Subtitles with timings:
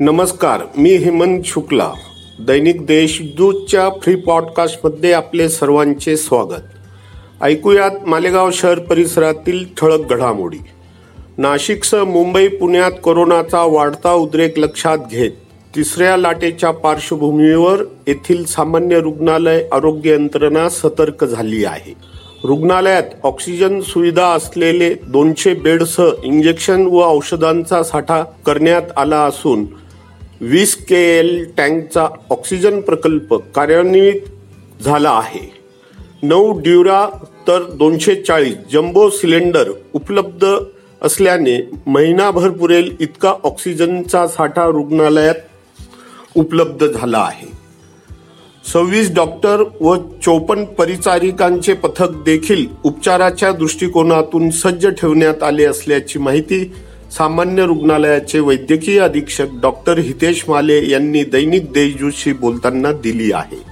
[0.00, 1.92] नमस्कार मी हेमंत शुक्ला.
[2.40, 6.62] दैनिक देशदूतच्या फ्री पॉडकास्टमध्ये आपले सर्वांचे स्वागत.
[7.42, 10.58] ऐकूयात मालेगाव शहर परिसरातील ठळक घडामोडी.
[11.38, 15.30] नाशिकसह मुंबई पुण्यात कोरोनाचा वाढता उद्रेक लक्षात घेत
[15.76, 21.94] तिसऱ्या लाटेच्या पार्श्वभूमीवर येथील सामान्य रुग्णालय आरोग्य यंत्रणा सतर्क झाली आहे.
[22.44, 29.64] रुग्णालयात ऑक्सिजन सुविधा असलेले दोनशे बेडसह इंजेक्शन व औषधांचा साठा करण्यात आला असून
[30.44, 35.40] वीस के एल टँकचा ऑक्सिजन प्रकल्प कार्यान्वित झाला आहे.
[36.22, 37.06] नऊ ड्युरा
[37.48, 40.46] तर दोनशे चाळीस जम्बो सिलेंडर उपलब्ध
[41.02, 47.52] असल्याने महिनाभर पुरेल इतका ऑक्सिजनचा साठा रुग्णालयात उपलब्ध झाला आहे.
[48.64, 56.64] सव्वीस डॉक्टर व चोपन्न परिचारिकांचे पथक देखील उपचाराच्या दृष्टिकोनातून सज्ज ठेवण्यात आले असल्याची माहिती
[57.18, 63.62] सामान्य रुग्णालयाचे वैद्यकीय अधीक्षक डॉक्टर हितेश माले यांनी दैनिक देशजूतशी बोलताना दिली आहे.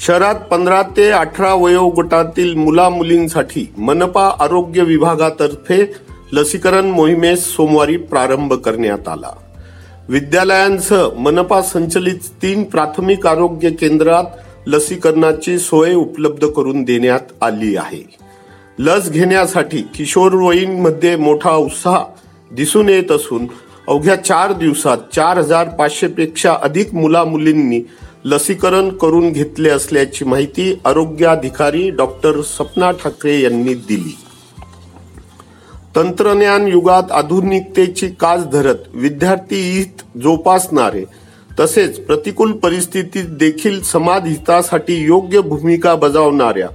[0.00, 5.92] शहरात पंधरा ते अठरा वयोगटातील मुला मुलींसाठी मनपा आरोग्य विभागातर्फे
[6.32, 9.32] लसीकरण मोहिमेस सोमवारी प्रारंभ करण्यात आला.
[10.08, 14.24] विद्यालयांसह मनपा संचलित तीन प्राथमिक आरोग्य केंद्रात
[14.66, 18.27] लसीकरणाची सोय उपलब्ध करून देण्यात आली आहे.
[18.78, 22.02] लस घेण्यासाठी किशोरवयीनमध्ये मोठा उत्साह
[22.50, 23.46] दिसून येत असून
[23.88, 27.80] अवघ्या चार दिवसात चार हजार पाचशेपेक्षा अधिक मुला मुलींनी
[28.24, 34.16] लसीकरण करून घेतले असल्याची माहिती आरोग्याधिकारी डॉक्टर सपना ठाकरे यांनी दिली.
[35.96, 41.04] तंत्रज्ञान युगात आधुनिकतेची कास धरत विद्यार्थी हित जोपासणारे
[41.60, 46.68] तसेच प्रतिकूल परिस्थितीत देखील समाज हितासाठी योग्य भूमिका बजावणाऱ्या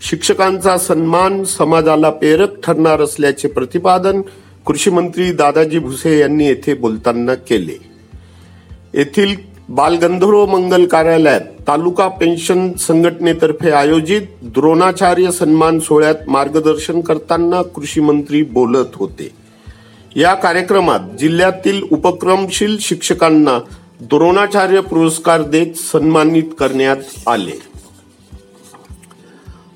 [0.00, 4.20] शिक्षकांचा सन्मान समाजाला प्रेरक ठरणार असल्याचे प्रतिपादन
[4.66, 7.78] कृषी मंत्री दादाजी भुसे यांनी येथे बोलताना केले.
[8.94, 9.36] येथील
[9.68, 18.86] बालगंधर्व मंगल कार्यालयात तालुका पेन्शन संघटनेतर्फे आयोजित द्रोणाचार्य सन्मान सोहळ्यात मार्गदर्शन करताना कृषी मंत्री बोलत
[18.94, 19.30] होते.
[20.16, 23.58] या कार्यक्रमात जिल्ह्यातील उपक्रमशील शिक्षकांना
[24.00, 27.75] द्रोणाचार्य पुरस्कार देत सन्मानित करण्यात आले.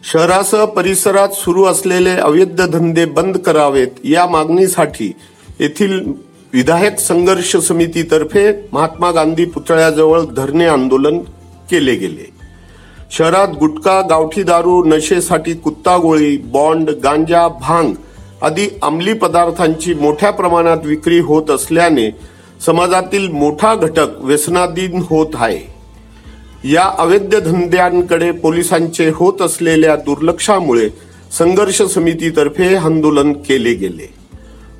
[0.02, 5.12] शहरासह परिसरात सुरू असलेले अवैध धंदे बंद करावेत या मागणीसाठी
[5.60, 6.00] येथील
[6.52, 11.18] विधायक संघर्ष समितीतर्फे महात्मा गांधी पुतळ्याजवळ धरणे आंदोलन
[11.70, 12.30] केले गेले.
[13.10, 17.92] शहरात गुटखा गावठी दारू नशेसाठी कुत्ता गोळी बॉन्ड गांजा भांग
[18.42, 22.10] आदी अंमली पदार्थांची मोठ्या प्रमाणात विक्री होत असल्याने
[22.66, 25.79] समाजातील मोठा घटक व्यसनाधीन होत आहे.
[26.64, 30.88] या अवैध धंद्यांकडे पोलिसांचे होत असलेल्या दुर्लक्षामुळे
[31.38, 34.14] संघर्ष समितीतर्फे आंदोलन केले गेले.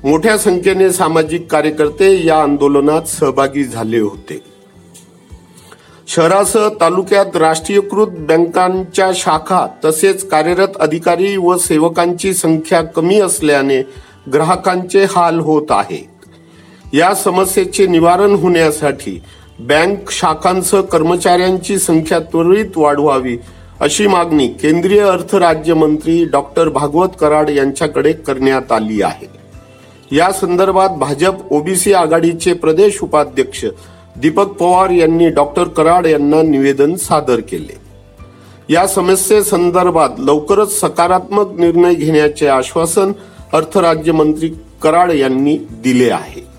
[0.03, 4.41] मोठ्या संख्येने सामाजिक कार्यकर्ते या आंदोलनात सहभागी झाले होते.
[6.07, 13.81] शहरासह तालुक्यात राष्ट्रीयकृत बँकांच्या शाखा तसेच कार्यरत अधिकारी व सेवकांची संख्या कमी असल्याने
[14.33, 16.07] ग्राहकांचे हाल होत आहेत.
[16.93, 19.21] या समस्येचे निवारण होण्यासाठी
[19.67, 23.37] बँक शाखांसह कर्मचाऱ्यांची संख्या त्वरित वाढवावी
[23.79, 29.27] अशी मागणी केंद्रीय अर्थ राज्यमंत्री डॉक्टर भागवत कराड यांच्याकडे करण्यात आली आहे.
[30.11, 33.65] या संदर्भात भाजप ओबीसी आघाडीचे प्रदेश उपाध्यक्ष
[34.15, 37.77] दीपक पवार यांनी डॉक्टर कराड यांना निवेदन सादर केले.
[38.69, 43.11] या समस्येसंदर्भात लवकरच सकारात्मक निर्णय घेण्याचे आश्वासन
[43.53, 44.49] अर्थ राज्यमंत्री
[44.81, 46.50] कराड यांनी दिले आहे.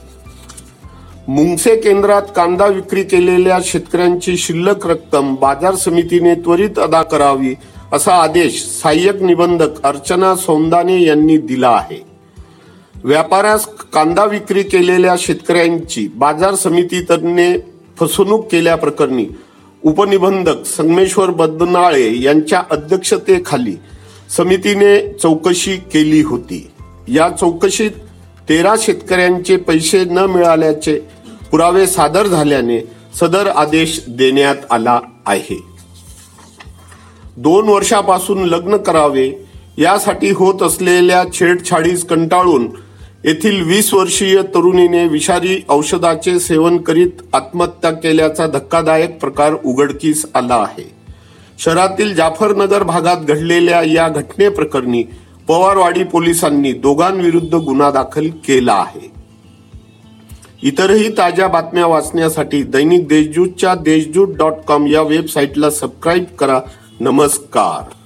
[1.28, 7.54] मुंगसे केंद्रात कांदा विक्री केलेल्या शेतकऱ्यांची शिल्लक रक्कम बाजार समितीने त्वरित अदा करावी
[7.92, 12.02] असा आदेश सहाय्यक निबंधक अर्चना सौंदाने यांनी दिला आहे.
[13.04, 17.58] व्यापाऱ्यास कांदा विक्री केलेल्या शेतकऱ्यांची बाजार समितीने
[18.00, 19.26] फसवणूक केल्याप्रकरणी
[19.82, 23.76] उपनिबंधक संगमेश्वर बदनाळे यांच्या अध्यक्षतेखाली
[24.36, 26.70] समितीने चौकशी केली होती.
[27.08, 27.90] या चौकशीत
[28.48, 31.11] तेरा शेतकऱ्यांचे पैसे न मिळाल्याचे
[31.52, 32.80] पुरावे सादर झाल्याने
[33.20, 35.58] सदर आदेश देण्यात आला आहे.
[37.36, 39.44] दोन वर्षापासून लग्न करावे
[39.78, 42.68] यासाठी होत असलेल्या छेडछाडीस कंटाळून
[43.24, 50.90] येथील वीस वर्षीय तरुणीने विषारी औषधाचे सेवन करीत आत्महत्या केल्याचा धक्कादायक प्रकार उघडकीस आला आहे.
[51.58, 55.02] शहरातील जाफरनगर भागात घडलेल्या या घटनेप्रकरणी
[55.48, 59.11] पवारवाडी पोलिसांनी दोघांविरुद्ध गुन्हा दाखल केला आहे.
[60.64, 66.60] इतरही ताज्या बातम्या वाचण्यासाठी दैनिक देशजूतच्या देशजूत डॉट कॉम या वेबसाईटला सबस्क्राईब करा.
[67.00, 68.01] नमस्कार.